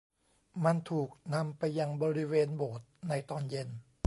[0.63, 3.69] มันถูกนำไปยังบริเวณโบสถ์ในตอนเย็น